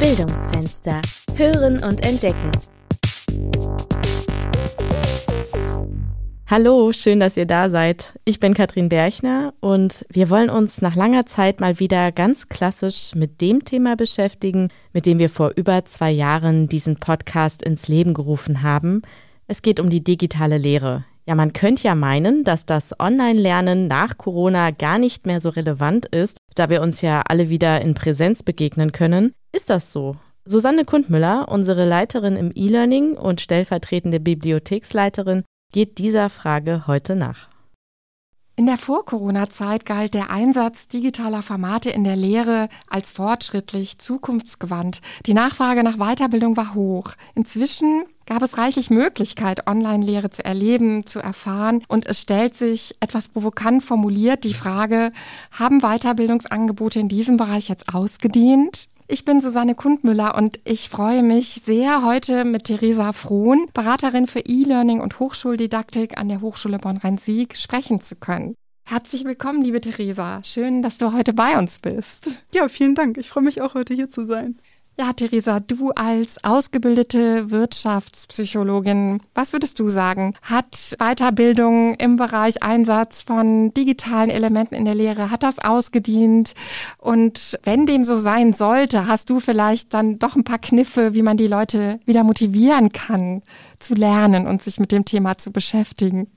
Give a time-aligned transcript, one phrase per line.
[0.00, 1.00] Bildungsfenster.
[1.36, 2.50] Hören und entdecken.
[6.50, 8.18] Hallo, schön, dass ihr da seid.
[8.24, 13.14] Ich bin Katrin Berchner und wir wollen uns nach langer Zeit mal wieder ganz klassisch
[13.14, 18.14] mit dem Thema beschäftigen, mit dem wir vor über zwei Jahren diesen Podcast ins Leben
[18.14, 19.02] gerufen haben.
[19.46, 21.04] Es geht um die digitale Lehre.
[21.26, 26.06] Ja, man könnte ja meinen, dass das Online-Lernen nach Corona gar nicht mehr so relevant
[26.06, 29.32] ist, da wir uns ja alle wieder in Präsenz begegnen können.
[29.54, 30.16] Ist das so?
[30.44, 37.48] Susanne Kundmüller, unsere Leiterin im E-Learning und stellvertretende Bibliotheksleiterin, geht dieser Frage heute nach.
[38.56, 45.00] In der Vor-Corona-Zeit galt der Einsatz digitaler Formate in der Lehre als fortschrittlich, zukunftsgewandt.
[45.26, 47.12] Die Nachfrage nach Weiterbildung war hoch.
[47.36, 51.84] Inzwischen gab es reichlich Möglichkeit, Online-Lehre zu erleben, zu erfahren.
[51.86, 55.12] Und es stellt sich etwas provokant formuliert die Frage,
[55.52, 58.88] haben Weiterbildungsangebote in diesem Bereich jetzt ausgedient?
[59.06, 64.40] Ich bin Susanne Kundmüller und ich freue mich sehr, heute mit Theresa Frohn, Beraterin für
[64.40, 68.54] E-Learning und Hochschuldidaktik an der Hochschule Bonn-Rhein-Sieg, sprechen zu können.
[68.86, 70.42] Herzlich willkommen, liebe Theresa.
[70.42, 72.30] Schön, dass du heute bei uns bist.
[72.50, 73.18] Ja, vielen Dank.
[73.18, 74.58] Ich freue mich auch, heute hier zu sein.
[74.96, 80.34] Ja, Theresa, du als ausgebildete Wirtschaftspsychologin, was würdest du sagen?
[80.40, 86.54] Hat Weiterbildung im Bereich Einsatz von digitalen Elementen in der Lehre, hat das ausgedient?
[86.98, 91.22] Und wenn dem so sein sollte, hast du vielleicht dann doch ein paar Kniffe, wie
[91.22, 93.42] man die Leute wieder motivieren kann,
[93.80, 96.28] zu lernen und sich mit dem Thema zu beschäftigen?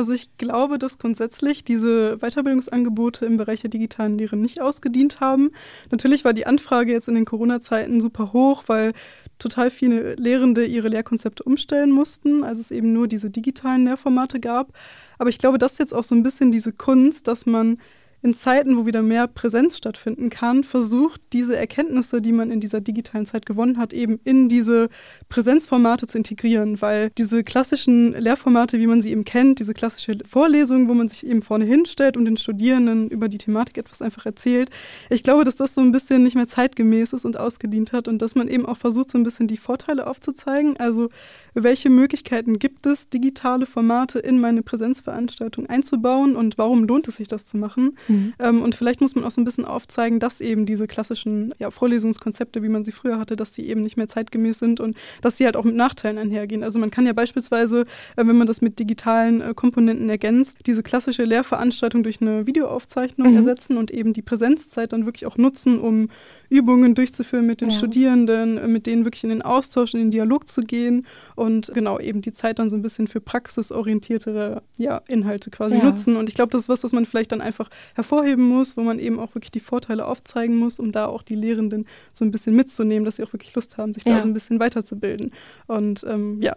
[0.00, 5.50] Also ich glaube, dass grundsätzlich diese Weiterbildungsangebote im Bereich der digitalen Lehre nicht ausgedient haben.
[5.90, 8.94] Natürlich war die Anfrage jetzt in den Corona-Zeiten super hoch, weil
[9.38, 14.72] total viele Lehrende ihre Lehrkonzepte umstellen mussten, als es eben nur diese digitalen Lehrformate gab.
[15.18, 17.76] Aber ich glaube, das ist jetzt auch so ein bisschen diese Kunst, dass man
[18.22, 22.80] in Zeiten, wo wieder mehr Präsenz stattfinden kann, versucht, diese Erkenntnisse, die man in dieser
[22.80, 24.88] digitalen Zeit gewonnen hat, eben in diese
[25.28, 30.88] Präsenzformate zu integrieren, weil diese klassischen Lehrformate, wie man sie eben kennt, diese klassische Vorlesung,
[30.88, 34.70] wo man sich eben vorne hinstellt und den Studierenden über die Thematik etwas einfach erzählt,
[35.08, 38.20] ich glaube, dass das so ein bisschen nicht mehr zeitgemäß ist und ausgedient hat und
[38.20, 40.76] dass man eben auch versucht, so ein bisschen die Vorteile aufzuzeigen.
[40.76, 41.08] Also
[41.54, 47.28] welche Möglichkeiten gibt es, digitale Formate in meine Präsenzveranstaltung einzubauen und warum lohnt es sich,
[47.28, 47.96] das zu machen?
[48.08, 48.32] Mhm.
[48.38, 51.70] Ähm, und vielleicht muss man auch so ein bisschen aufzeigen, dass eben diese klassischen ja,
[51.70, 55.36] Vorlesungskonzepte, wie man sie früher hatte, dass die eben nicht mehr zeitgemäß sind und dass
[55.36, 56.64] sie halt auch mit Nachteilen einhergehen.
[56.64, 57.82] Also man kann ja beispielsweise,
[58.16, 63.30] äh, wenn man das mit digitalen äh, Komponenten ergänzt, diese klassische Lehrveranstaltung durch eine Videoaufzeichnung
[63.30, 63.36] mhm.
[63.36, 66.08] ersetzen und eben die Präsenzzeit dann wirklich auch nutzen, um
[66.50, 67.76] Übungen durchzuführen mit den ja.
[67.76, 71.06] Studierenden, äh, mit denen wirklich in den Austausch, in den Dialog zu gehen
[71.36, 75.84] und genau eben die Zeit dann so ein bisschen für praxisorientiertere ja, Inhalte quasi ja.
[75.84, 76.16] nutzen.
[76.16, 78.98] Und ich glaube, das ist was, was man vielleicht dann einfach hervorheben muss, wo man
[78.98, 82.54] eben auch wirklich die Vorteile aufzeigen muss, um da auch die Lehrenden so ein bisschen
[82.56, 85.30] mitzunehmen, dass sie auch wirklich Lust haben, sich da so ein bisschen weiterzubilden.
[85.66, 86.56] Und ähm, ja,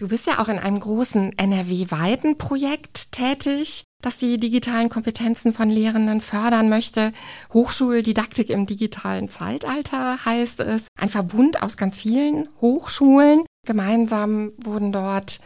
[0.00, 5.68] Du bist ja auch in einem großen NRW-weiten Projekt tätig, das die digitalen Kompetenzen von
[5.68, 7.12] Lehrenden fördern möchte.
[7.52, 10.86] Hochschuldidaktik im digitalen Zeitalter heißt es.
[10.98, 13.44] Ein Verbund aus ganz vielen Hochschulen.
[13.66, 15.40] Gemeinsam wurden dort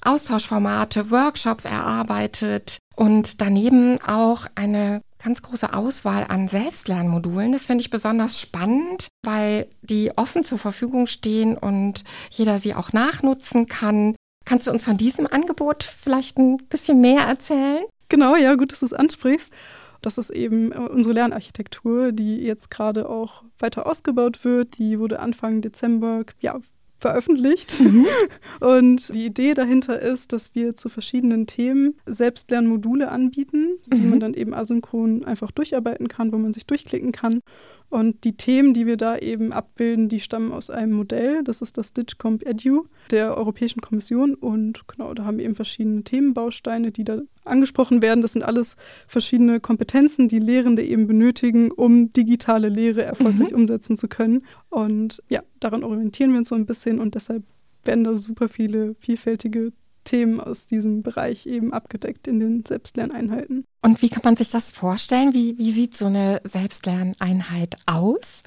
[0.00, 7.52] Austauschformate, Workshops erarbeitet und daneben auch eine ganz große Auswahl an Selbstlernmodulen.
[7.52, 12.92] Das finde ich besonders spannend, weil die offen zur Verfügung stehen und jeder sie auch
[12.92, 14.14] nachnutzen kann.
[14.44, 17.84] Kannst du uns von diesem Angebot vielleicht ein bisschen mehr erzählen?
[18.08, 19.52] Genau, ja, gut, dass du es ansprichst.
[20.00, 24.78] Das ist eben unsere Lernarchitektur, die jetzt gerade auch weiter ausgebaut wird.
[24.78, 26.58] Die wurde Anfang Dezember ja,
[26.98, 27.80] veröffentlicht.
[27.80, 28.06] Mhm.
[28.60, 34.10] Und die Idee dahinter ist, dass wir zu verschiedenen Themen Selbstlernmodule anbieten, die mhm.
[34.10, 37.40] man dann eben asynchron einfach durcharbeiten kann, wo man sich durchklicken kann.
[37.90, 41.42] Und die Themen, die wir da eben abbilden, die stammen aus einem Modell.
[41.42, 44.34] Das ist das DigComp Edu der Europäischen Kommission.
[44.34, 48.20] Und genau, da haben wir eben verschiedene Themenbausteine, die da angesprochen werden.
[48.20, 48.76] Das sind alles
[49.06, 53.60] verschiedene Kompetenzen, die Lehrende eben benötigen, um digitale Lehre erfolgreich mhm.
[53.60, 54.44] umsetzen zu können.
[54.68, 57.42] Und ja, daran orientieren wir uns so ein bisschen und deshalb
[57.84, 59.72] werden da super viele vielfältige
[60.08, 63.64] Themen aus diesem Bereich eben abgedeckt in den Selbstlerneinheiten.
[63.82, 65.34] Und wie kann man sich das vorstellen?
[65.34, 68.42] Wie, wie sieht so eine Selbstlerneinheit aus?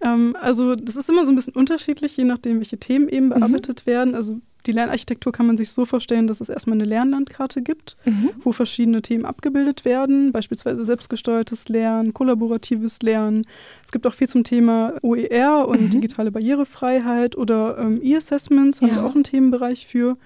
[0.00, 3.30] Ähm, also das ist immer so ein bisschen unterschiedlich, je nachdem, welche Themen eben mhm.
[3.30, 3.90] bearbeitet mhm.
[3.90, 4.14] werden.
[4.14, 8.30] Also die Lernarchitektur kann man sich so vorstellen, dass es erstmal eine Lernlandkarte gibt, mhm.
[8.40, 13.46] wo verschiedene Themen abgebildet werden, beispielsweise selbstgesteuertes Lernen, kollaboratives Lernen.
[13.84, 15.90] Es gibt auch viel zum Thema OER und mhm.
[15.90, 18.96] digitale Barrierefreiheit oder ähm, E-Assessments, haben ja.
[18.96, 20.16] wir auch einen Themenbereich für.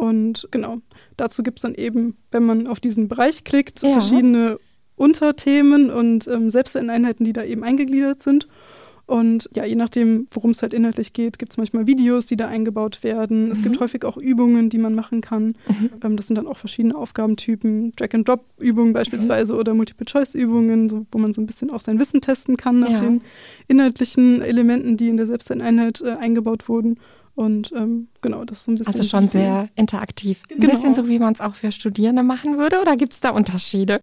[0.00, 0.78] Und genau,
[1.18, 3.92] dazu gibt es dann eben, wenn man auf diesen Bereich klickt, ja.
[3.92, 4.58] verschiedene
[4.96, 8.48] Unterthemen und ähm, Selbstlerneinheiten, die da eben eingegliedert sind.
[9.04, 12.48] Und ja, je nachdem, worum es halt inhaltlich geht, gibt es manchmal Videos, die da
[12.48, 13.46] eingebaut werden.
[13.46, 13.50] Mhm.
[13.50, 13.80] Es gibt mhm.
[13.80, 15.48] häufig auch Übungen, die man machen kann.
[15.68, 15.90] Mhm.
[16.02, 19.58] Ähm, das sind dann auch verschiedene Aufgabentypen, Drag-and-Drop-Übungen beispielsweise mhm.
[19.58, 23.00] oder Multiple-Choice-Übungen, so, wo man so ein bisschen auch sein Wissen testen kann nach ja.
[23.00, 23.20] den
[23.68, 26.98] inhaltlichen Elementen, die in der Selbsteinheit äh, eingebaut wurden.
[27.34, 28.94] Und ähm, genau, das ist so ein bisschen.
[28.94, 30.42] Also schon sehr interaktiv.
[30.50, 30.72] Ein genau.
[30.72, 34.00] bisschen so, wie man es auch für Studierende machen würde, oder gibt es da Unterschiede?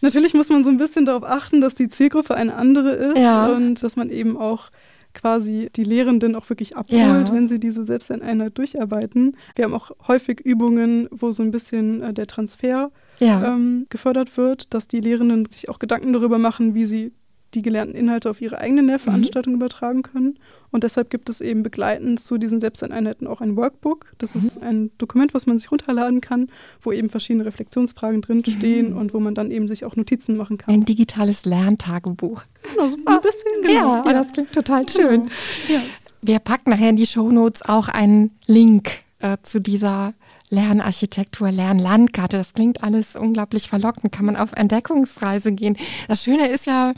[0.00, 3.48] Natürlich muss man so ein bisschen darauf achten, dass die Zielgruppe eine andere ist ja.
[3.52, 4.70] und dass man eben auch
[5.14, 7.32] quasi die Lehrenden auch wirklich abholt, ja.
[7.32, 9.36] wenn sie diese Selbsteinheit durcharbeiten.
[9.54, 12.90] Wir haben auch häufig Übungen, wo so ein bisschen äh, der Transfer
[13.20, 13.44] ja.
[13.44, 17.12] ähm, gefördert wird, dass die Lehrenden sich auch Gedanken darüber machen, wie sie
[17.54, 19.60] die gelernten Inhalte auf ihre eigene Lehrveranstaltung mhm.
[19.60, 20.38] übertragen können.
[20.70, 24.06] Und deshalb gibt es eben begleitend zu diesen Selbsteinheiten auch ein Workbook.
[24.18, 24.40] Das mhm.
[24.40, 26.48] ist ein Dokument, was man sich runterladen kann,
[26.80, 28.96] wo eben verschiedene Reflexionsfragen drinstehen mhm.
[28.96, 30.74] und wo man dann eben sich auch Notizen machen kann.
[30.74, 32.42] Ein digitales Lerntagebuch.
[32.70, 33.52] Genau, so ein ah, bisschen.
[33.62, 33.96] Genau.
[33.96, 35.08] Ja, ja, das klingt total genau.
[35.08, 35.30] schön.
[35.68, 35.80] Ja.
[36.22, 40.14] Wir packen nachher in die Shownotes auch einen Link äh, zu dieser
[40.52, 42.36] Lernarchitektur, Lernlandkarte.
[42.36, 44.12] Das klingt alles unglaublich verlockend.
[44.12, 45.76] Kann man auf Entdeckungsreise gehen.
[46.08, 46.92] Das Schöne ist ja,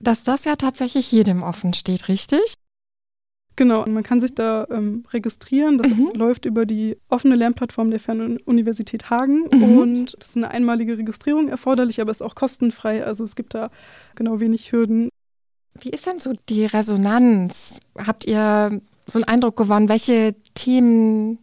[0.00, 2.56] dass das ja tatsächlich jedem offen steht, richtig?
[3.56, 5.78] Genau, man kann sich da ähm, registrieren.
[5.78, 6.10] Das mhm.
[6.14, 9.78] läuft über die offene Lernplattform der Fernuniversität Hagen mhm.
[9.78, 13.04] und das ist eine einmalige Registrierung erforderlich, aber ist auch kostenfrei.
[13.04, 13.70] Also es gibt da
[14.14, 15.08] genau wenig Hürden.
[15.80, 17.80] Wie ist denn so die Resonanz?
[17.98, 21.38] Habt ihr so einen Eindruck gewonnen, welche Themen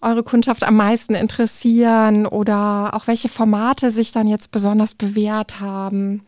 [0.00, 6.22] eure Kundschaft am meisten interessieren oder auch welche Formate sich dann jetzt besonders bewährt haben?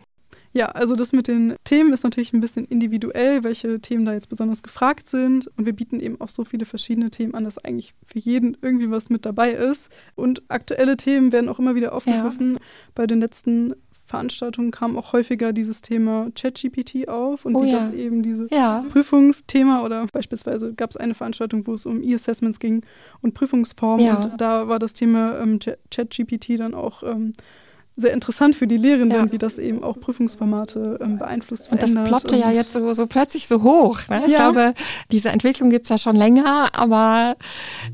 [0.53, 4.29] Ja, also das mit den Themen ist natürlich ein bisschen individuell, welche Themen da jetzt
[4.29, 5.49] besonders gefragt sind.
[5.57, 8.91] Und wir bieten eben auch so viele verschiedene Themen an, dass eigentlich für jeden irgendwie
[8.91, 9.91] was mit dabei ist.
[10.17, 12.55] Und aktuelle Themen werden auch immer wieder aufgegriffen.
[12.55, 12.61] Ja.
[12.95, 13.75] Bei den letzten
[14.11, 17.79] Veranstaltungen kam auch häufiger dieses Thema ChatGPT auf und oh, wie ja.
[17.79, 18.85] das eben dieses ja.
[18.91, 22.85] Prüfungsthema oder beispielsweise gab es eine Veranstaltung, wo es um E-Assessments ging
[23.23, 24.17] und Prüfungsformen ja.
[24.17, 27.35] und da war das Thema ähm, ChatGPT dann auch ähm,
[27.97, 29.33] sehr interessant für die Lehrenden, ja.
[29.33, 31.71] wie das eben auch Prüfungsformate ähm, beeinflusst.
[31.71, 34.01] Und das ploppte ja jetzt so, so plötzlich so hoch.
[34.09, 34.23] Ne?
[34.27, 34.51] Ich ja.
[34.51, 34.75] glaube,
[35.13, 37.37] diese Entwicklung gibt es ja schon länger, aber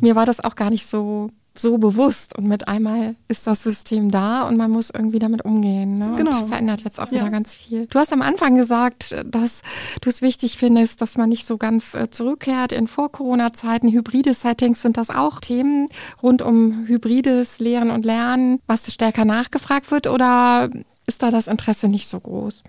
[0.00, 4.10] mir war das auch gar nicht so so bewusst und mit einmal ist das System
[4.10, 5.98] da und man muss irgendwie damit umgehen.
[5.98, 6.14] Ne?
[6.16, 6.38] Genau.
[6.38, 7.20] Und verändert jetzt auch ja.
[7.20, 7.86] wieder ganz viel.
[7.86, 9.62] Du hast am Anfang gesagt, dass
[10.00, 13.90] du es wichtig findest, dass man nicht so ganz äh, zurückkehrt in Vor-Corona-Zeiten.
[13.90, 15.88] Hybride Settings sind das auch Themen
[16.22, 20.70] rund um hybrides Lehren und Lernen, was stärker nachgefragt wird oder
[21.06, 22.64] ist da das Interesse nicht so groß?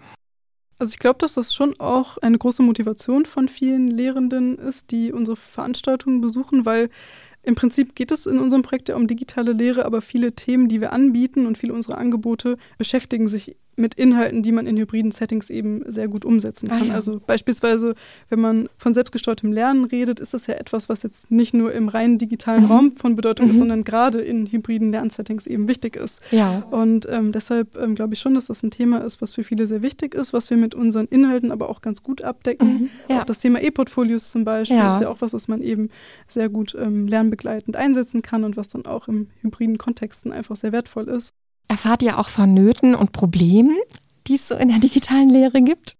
[0.79, 5.11] Also ich glaube, dass das schon auch eine große Motivation von vielen Lehrenden ist, die
[5.11, 6.89] unsere Veranstaltungen besuchen, weil
[7.47, 10.81] im Prinzip geht es in unserem Projekt ja um digitale Lehre, aber viele Themen, die
[10.81, 15.49] wir anbieten und viele unserer Angebote beschäftigen sich mit Inhalten, die man in hybriden Settings
[15.49, 16.81] eben sehr gut umsetzen kann.
[16.81, 16.93] Ah, ja.
[16.95, 17.93] Also beispielsweise,
[18.29, 21.87] wenn man von selbstgesteuertem Lernen redet, ist das ja etwas, was jetzt nicht nur im
[21.87, 22.71] rein digitalen mhm.
[22.71, 23.51] Raum von Bedeutung mhm.
[23.51, 26.21] ist, sondern gerade in hybriden Lernsettings eben wichtig ist.
[26.31, 26.63] Ja.
[26.71, 29.67] Und ähm, deshalb ähm, glaube ich schon, dass das ein Thema ist, was für viele
[29.67, 32.67] sehr wichtig ist, was wir mit unseren Inhalten aber auch ganz gut abdecken.
[32.67, 32.89] Mhm.
[33.09, 33.21] Ja.
[33.21, 34.95] Auch das Thema E-Portfolios zum Beispiel ja.
[34.95, 35.89] ist ja auch was, was man eben
[36.25, 40.71] sehr gut ähm, lernbegleitend einsetzen kann und was dann auch im hybriden Kontexten einfach sehr
[40.71, 41.33] wertvoll ist.
[41.67, 43.77] Erfahrt ihr auch von Nöten und Problemen,
[44.27, 45.95] die es so in der digitalen Lehre gibt?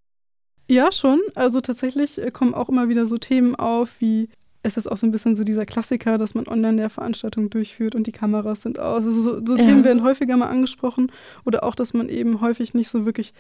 [0.69, 1.19] Ja, schon.
[1.36, 4.30] Also tatsächlich äh, kommen auch immer wieder so Themen auf, wie
[4.63, 7.96] es ist auch so ein bisschen so dieser Klassiker, dass man online der Veranstaltung durchführt
[7.96, 9.06] und die Kameras sind aus.
[9.06, 9.86] Also so, so Themen ja.
[9.86, 11.12] werden häufiger mal angesprochen.
[11.46, 13.34] Oder auch, dass man eben häufig nicht so wirklich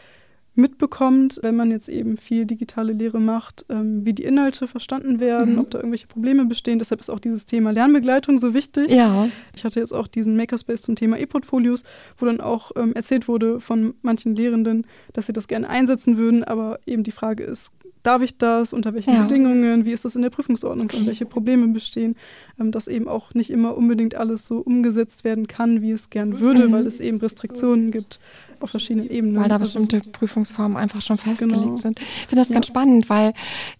[0.57, 5.53] mitbekommt, wenn man jetzt eben viel digitale Lehre macht, ähm, wie die Inhalte verstanden werden,
[5.53, 5.59] mhm.
[5.59, 6.79] ob da irgendwelche Probleme bestehen.
[6.79, 8.91] Deshalb ist auch dieses Thema Lernbegleitung so wichtig.
[8.91, 9.29] Ja.
[9.55, 11.83] Ich hatte jetzt auch diesen Makerspace zum Thema E-Portfolios,
[12.17, 16.43] wo dann auch ähm, erzählt wurde von manchen Lehrenden, dass sie das gerne einsetzen würden,
[16.43, 17.71] aber eben die Frage ist,
[18.07, 19.23] darf ich das, unter welchen ja.
[19.23, 20.97] Bedingungen, wie ist das in der Prüfungsordnung okay.
[20.97, 22.15] und welche Probleme bestehen,
[22.59, 26.39] ähm, dass eben auch nicht immer unbedingt alles so umgesetzt werden kann, wie es gern
[26.39, 26.71] würde, mhm.
[26.71, 28.19] weil es eben Restriktionen gibt
[28.61, 29.41] auf verschiedenen Ebenen.
[29.41, 31.75] Weil da bestimmte Prüfungsformen einfach schon festgelegt genau.
[31.77, 31.99] sind.
[31.99, 32.53] Ich finde das ja.
[32.55, 33.33] ganz spannend, weil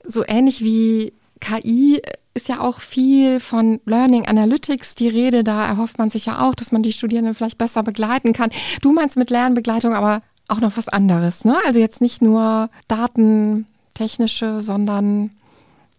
[0.03, 2.01] so ähnlich wie KI
[2.33, 5.43] ist ja auch viel von Learning Analytics die Rede.
[5.43, 8.51] Da erhofft man sich ja auch, dass man die Studierenden vielleicht besser begleiten kann.
[8.81, 11.57] Du meinst mit Lernbegleitung aber auch noch was anderes, ne?
[11.65, 15.31] Also jetzt nicht nur Daten technische, sondern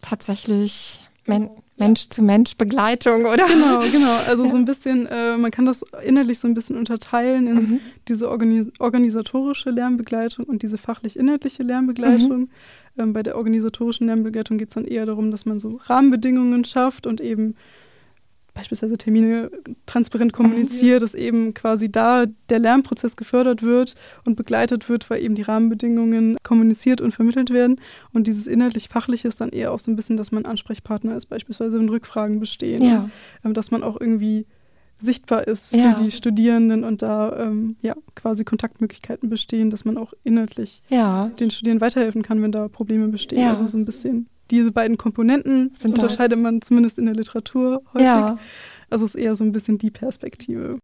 [0.01, 3.47] tatsächlich Men Mensch-zu-Mensch-Begleitung, oder?
[3.47, 4.17] Genau, genau.
[4.27, 7.81] Also so ein bisschen, äh, man kann das innerlich so ein bisschen unterteilen in mhm.
[8.09, 12.41] diese organis organisatorische Lernbegleitung und diese fachlich-inhaltliche Lernbegleitung.
[12.41, 12.49] Mhm.
[12.99, 17.07] Ähm, bei der organisatorischen Lernbegleitung geht es dann eher darum, dass man so Rahmenbedingungen schafft
[17.07, 17.55] und eben
[18.59, 19.53] beispielsweise Termine
[19.87, 25.37] transparent kommuniziert, dass eben quasi da der Lernprozess gefördert wird und begleitet wird, weil eben
[25.37, 27.81] die Rahmenbedingungen kommuniziert und vermittelt werden.
[28.13, 31.79] Und dieses inhaltlich-fachliche ist dann eher auch so ein bisschen, dass man Ansprechpartner ist, beispielsweise
[31.79, 33.09] wenn Rückfragen bestehen, ja.
[33.45, 34.45] Ähm, dass man auch irgendwie
[34.99, 35.95] sichtbar ist für ja.
[35.95, 41.29] die Studierenden und da ähm, ja, quasi Kontaktmöglichkeiten bestehen, dass man auch inhaltlich ja.
[41.29, 43.41] den Studierenden weiterhelfen kann, wenn da Probleme bestehen.
[43.41, 43.51] Ja.
[43.51, 48.07] Also so ein bisschen diese beiden Komponenten Sind unterscheidet man zumindest in der Literatur häufig.
[48.07, 48.39] Ja.
[48.91, 50.79] Also es ist eher so ein bisschen die Perspektive.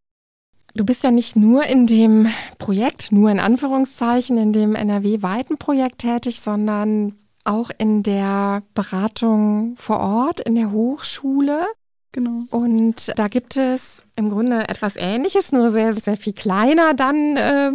[0.75, 2.27] Du bist ja nicht nur in dem
[2.59, 10.01] Projekt, nur in Anführungszeichen, in dem NRW-weiten Projekt tätig, sondern auch in der Beratung vor
[10.01, 11.67] Ort, in der Hochschule.
[12.15, 12.45] Genau.
[12.51, 17.73] Und da gibt es im Grunde etwas Ähnliches, nur sehr, sehr viel kleiner dann äh,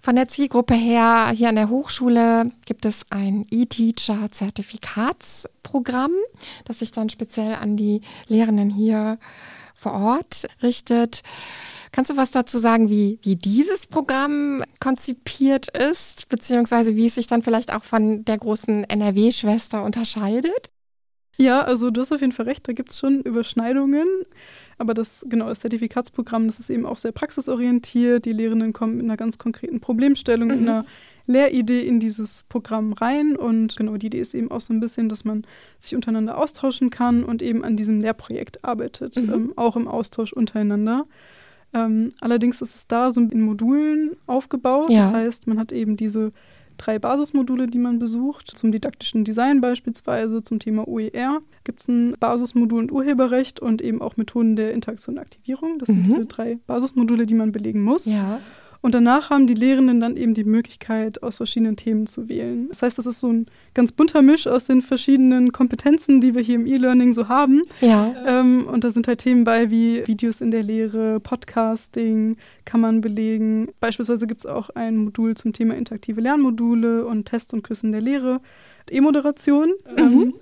[0.00, 1.30] von der Zielgruppe her.
[1.34, 6.12] Hier an der Hochschule gibt es ein E-Teacher-Zertifikatsprogramm,
[6.64, 9.18] das sich dann speziell an die Lehrenden hier
[9.74, 11.22] vor Ort richtet.
[11.92, 17.26] Kannst du was dazu sagen, wie, wie dieses Programm konzipiert ist, beziehungsweise wie es sich
[17.26, 20.71] dann vielleicht auch von der großen NRW-Schwester unterscheidet?
[21.38, 24.06] Ja, also du hast auf jeden Fall recht, da gibt es schon Überschneidungen.
[24.78, 28.24] Aber das, genau, das Zertifikatsprogramm, das ist eben auch sehr praxisorientiert.
[28.24, 30.54] Die Lehrenden kommen mit einer ganz konkreten Problemstellung, mhm.
[30.54, 30.86] mit einer
[31.26, 33.36] Lehridee in dieses Programm rein.
[33.36, 35.44] Und genau, die Idee ist eben auch so ein bisschen, dass man
[35.78, 39.32] sich untereinander austauschen kann und eben an diesem Lehrprojekt arbeitet, mhm.
[39.32, 41.06] ähm, auch im Austausch untereinander.
[41.74, 44.90] Ähm, allerdings ist es da so in Modulen aufgebaut.
[44.90, 45.00] Ja.
[45.00, 46.32] Das heißt, man hat eben diese
[46.78, 48.50] drei Basismodule, die man besucht.
[48.56, 54.02] Zum didaktischen Design beispielsweise, zum Thema OER gibt es ein Basismodul und Urheberrecht und eben
[54.02, 55.78] auch Methoden der Interaktion und Aktivierung.
[55.78, 55.94] Das mhm.
[55.94, 58.06] sind diese drei Basismodule, die man belegen muss.
[58.06, 58.40] Ja.
[58.82, 62.68] Und danach haben die Lehrenden dann eben die Möglichkeit, aus verschiedenen Themen zu wählen.
[62.68, 66.42] Das heißt, das ist so ein ganz bunter Misch aus den verschiedenen Kompetenzen, die wir
[66.42, 67.62] hier im E-Learning so haben.
[67.80, 68.12] Ja.
[68.26, 73.00] Ähm, und da sind halt Themen bei wie Videos in der Lehre, Podcasting, kann man
[73.00, 73.68] belegen.
[73.78, 78.00] Beispielsweise gibt es auch ein Modul zum Thema interaktive Lernmodule und Tests und Küssen der
[78.00, 78.40] Lehre.
[78.90, 79.72] E-Moderation.
[79.96, 79.98] Mhm.
[79.98, 80.34] Ähm,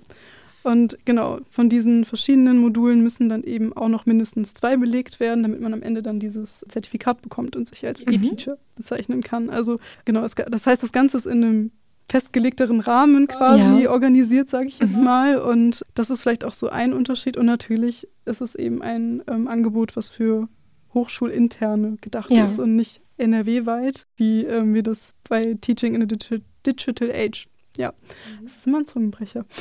[0.63, 5.43] und genau, von diesen verschiedenen Modulen müssen dann eben auch noch mindestens zwei belegt werden,
[5.43, 8.13] damit man am Ende dann dieses Zertifikat bekommt und sich als mhm.
[8.13, 9.49] E-Teacher bezeichnen kann.
[9.49, 11.71] Also genau, das heißt, das Ganze ist in einem
[12.09, 13.91] festgelegteren Rahmen quasi ja.
[13.91, 15.03] organisiert, sage ich jetzt mhm.
[15.03, 15.37] mal.
[15.37, 17.37] Und das ist vielleicht auch so ein Unterschied.
[17.37, 20.49] Und natürlich ist es eben ein ähm, Angebot, was für
[20.93, 22.43] Hochschulinterne gedacht ja.
[22.43, 27.47] ist und nicht NRW-weit, wie ähm, wir das bei Teaching in a Digital, Digital Age
[27.77, 28.43] ja, mhm.
[28.43, 29.45] das ist immer ein Zungenbrecher.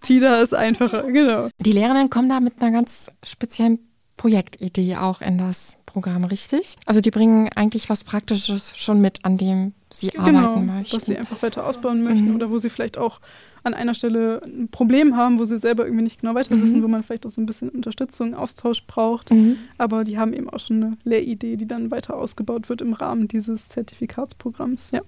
[0.00, 1.48] TIDA ist einfacher, genau.
[1.58, 3.80] Die Lehrerinnen kommen da mit einer ganz speziellen
[4.16, 6.76] Projektidee auch in das Programm, richtig?
[6.84, 10.96] Also die bringen eigentlich was Praktisches schon mit, an dem sie genau, arbeiten möchten.
[10.96, 12.34] was sie einfach weiter ausbauen möchten mhm.
[12.34, 13.20] oder wo sie vielleicht auch
[13.64, 16.82] an einer Stelle ein Problem haben, wo sie selber irgendwie nicht genau weiter wissen, mhm.
[16.82, 19.30] wo man vielleicht auch so ein bisschen Unterstützung, Austausch braucht.
[19.30, 19.56] Mhm.
[19.78, 23.28] Aber die haben eben auch schon eine Lehridee, die dann weiter ausgebaut wird im Rahmen
[23.28, 24.90] dieses Zertifikatsprogramms.
[24.92, 25.00] Ja.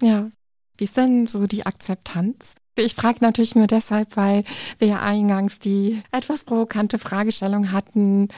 [0.00, 0.30] Ja.
[0.76, 2.56] Wie ist denn so die Akzeptanz?
[2.76, 4.42] Ich frage natürlich nur deshalb, weil
[4.78, 8.28] wir ja eingangs die etwas provokante Fragestellung hatten.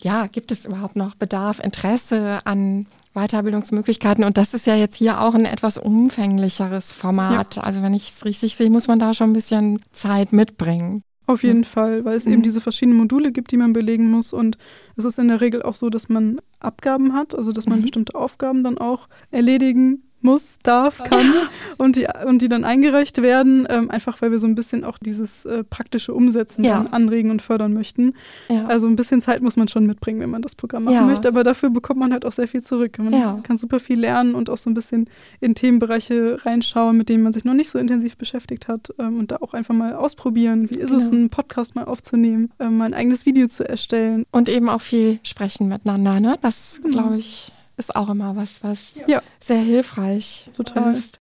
[0.00, 4.24] Ja, gibt es überhaupt noch Bedarf, Interesse an Weiterbildungsmöglichkeiten?
[4.24, 7.56] Und das ist ja jetzt hier auch ein etwas umfänglicheres Format.
[7.56, 7.62] Ja.
[7.62, 11.04] Also wenn ich es richtig sehe, muss man da schon ein bisschen Zeit mitbringen.
[11.26, 11.64] Auf jeden mhm.
[11.64, 12.32] Fall, weil es mhm.
[12.32, 14.32] eben diese verschiedenen Module gibt, die man belegen muss.
[14.32, 14.58] Und
[14.96, 17.82] es ist in der Regel auch so, dass man Abgaben hat, also dass man mhm.
[17.82, 21.32] bestimmte Aufgaben dann auch erledigen muss, darf, kann
[21.78, 24.98] und die, und die dann eingereicht werden, ähm, einfach weil wir so ein bisschen auch
[24.98, 26.84] dieses äh, praktische Umsetzen ja.
[26.90, 28.14] anregen und fördern möchten.
[28.48, 28.66] Ja.
[28.66, 31.02] Also ein bisschen Zeit muss man schon mitbringen, wenn man das Programm machen ja.
[31.02, 32.98] möchte, aber dafür bekommt man halt auch sehr viel zurück.
[32.98, 35.08] Man kann super viel lernen und auch so ein bisschen
[35.40, 39.30] in Themenbereiche reinschauen, mit denen man sich noch nicht so intensiv beschäftigt hat ähm, und
[39.30, 41.02] da auch einfach mal ausprobieren, wie ist genau.
[41.02, 44.26] es, einen Podcast mal aufzunehmen, ähm, mal ein eigenes Video zu erstellen.
[44.30, 46.36] Und eben auch viel sprechen miteinander, ne?
[46.40, 47.02] Das genau.
[47.02, 49.22] glaube ich ist auch immer was, was ja.
[49.40, 50.94] sehr hilfreich Total.
[50.94, 51.18] ist.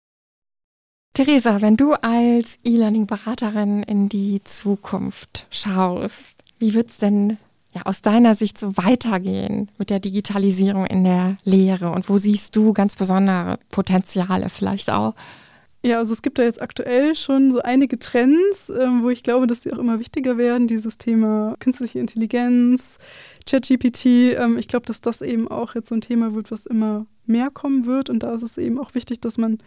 [1.13, 7.37] Theresa, wenn du als E-Learning-Beraterin in die Zukunft schaust, wie wird es denn
[7.71, 12.55] ja, aus deiner Sicht so weitergehen mit der Digitalisierung in der Lehre und wo siehst
[12.55, 15.13] du ganz besondere Potenziale vielleicht auch?
[15.81, 19.47] Ja, also es gibt da jetzt aktuell schon so einige Trends, ähm, wo ich glaube,
[19.47, 20.67] dass die auch immer wichtiger werden.
[20.67, 22.97] Dieses Thema künstliche Intelligenz,
[23.49, 24.05] ChatGPT.
[24.37, 27.49] Ähm, ich glaube, dass das eben auch jetzt so ein Thema wird, was immer mehr
[27.49, 28.09] kommen wird.
[28.09, 29.59] Und da ist es eben auch wichtig, dass man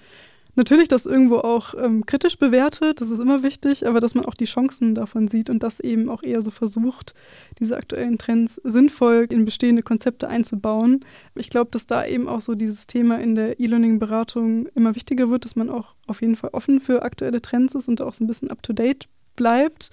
[0.55, 4.35] natürlich das irgendwo auch ähm, kritisch bewertet, das ist immer wichtig, aber dass man auch
[4.35, 7.15] die Chancen davon sieht und das eben auch eher so versucht,
[7.59, 11.05] diese aktuellen Trends sinnvoll in bestehende Konzepte einzubauen.
[11.35, 15.45] Ich glaube, dass da eben auch so dieses Thema in der E-Learning-Beratung immer wichtiger wird,
[15.45, 18.27] dass man auch auf jeden Fall offen für aktuelle Trends ist und auch so ein
[18.29, 19.91] bisschen up-to-date bleibt.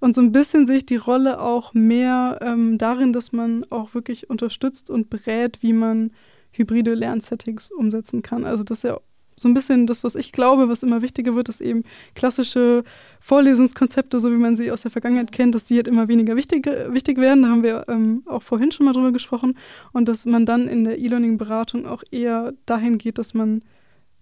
[0.00, 3.92] Und so ein bisschen sehe ich die Rolle auch mehr ähm, darin, dass man auch
[3.92, 6.12] wirklich unterstützt und berät, wie man
[6.52, 8.44] hybride Lernsettings umsetzen kann.
[8.44, 8.98] Also das ist ja
[9.40, 12.84] so ein bisschen das, was ich glaube, was immer wichtiger wird, ist eben klassische
[13.20, 16.66] Vorlesungskonzepte, so wie man sie aus der Vergangenheit kennt, dass die halt immer weniger wichtig,
[16.66, 17.42] wichtig werden.
[17.44, 19.56] Da haben wir ähm, auch vorhin schon mal drüber gesprochen.
[19.92, 23.62] Und dass man dann in der E-Learning-Beratung auch eher dahin geht, dass man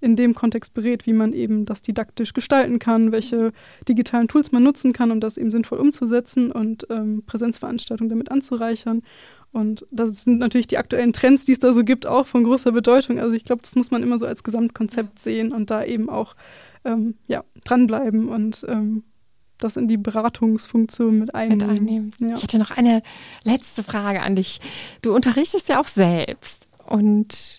[0.01, 3.53] in dem Kontext berät, wie man eben das didaktisch gestalten kann, welche
[3.89, 9.03] digitalen Tools man nutzen kann, um das eben sinnvoll umzusetzen und ähm, Präsenzveranstaltungen damit anzureichern.
[9.59, 12.71] Und das sind natürlich die aktuellen Trends, die es da so gibt, auch von großer
[12.71, 13.19] Bedeutung.
[13.19, 16.37] Also ich glaube, das muss man immer so als Gesamtkonzept sehen und da eben auch
[16.85, 19.03] ähm, ja, dranbleiben und ähm,
[19.59, 21.67] das in die Beratungsfunktion mit einnehmen.
[21.67, 22.11] Mit einnehmen.
[22.21, 22.37] Ja.
[22.37, 23.03] Ich hätte noch eine
[23.43, 24.61] letzte Frage an dich.
[25.03, 27.59] Du unterrichtest ja auch selbst und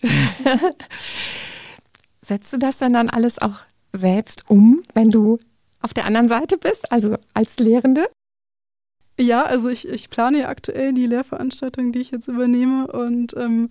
[2.22, 3.58] setzt du das denn dann alles auch
[3.92, 5.38] selbst um, wenn du
[5.82, 8.08] auf der anderen Seite bist, also als Lehrende?
[9.20, 12.86] Ja, also ich, ich plane ja aktuell die Lehrveranstaltung, die ich jetzt übernehme.
[12.86, 13.68] Und ähm,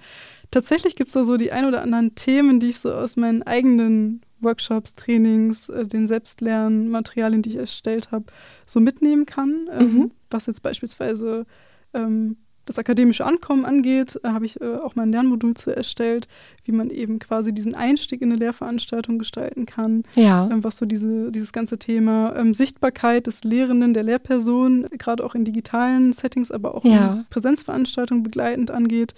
[0.52, 3.42] tatsächlich gibt es da so die ein oder anderen Themen, die ich so aus meinen
[3.44, 8.26] eigenen Workshops, Trainings, äh, den Selbstlernmaterialien, die ich erstellt habe,
[8.68, 9.70] so mitnehmen kann.
[9.72, 10.12] Ähm, mhm.
[10.30, 11.46] Was jetzt beispielsweise
[11.94, 12.38] ähm,
[12.70, 16.28] das akademische Ankommen angeht, äh, habe ich äh, auch mal ein Lernmodul zu erstellt,
[16.64, 20.04] wie man eben quasi diesen Einstieg in eine Lehrveranstaltung gestalten kann.
[20.16, 20.48] Ja.
[20.52, 25.34] Ähm, was so diese, dieses ganze Thema ähm, Sichtbarkeit des Lehrenden, der Lehrperson, gerade auch
[25.34, 27.16] in digitalen Settings, aber auch ja.
[27.16, 29.16] in Präsenzveranstaltungen begleitend angeht.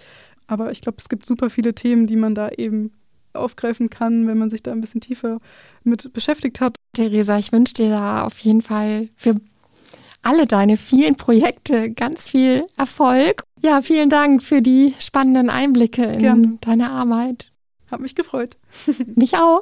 [0.48, 2.92] Aber ich glaube, es gibt super viele Themen, die man da eben
[3.34, 5.40] aufgreifen kann, wenn man sich da ein bisschen tiefer
[5.84, 6.76] mit beschäftigt hat.
[6.94, 9.36] Theresa, ich wünsche dir da auf jeden Fall für
[10.22, 13.44] alle deine vielen Projekte ganz viel Erfolg.
[13.62, 16.58] Ja, vielen Dank für die spannenden Einblicke in Gerne.
[16.62, 17.52] deine Arbeit.
[17.90, 18.58] Hat mich gefreut.
[19.16, 19.62] mich auch.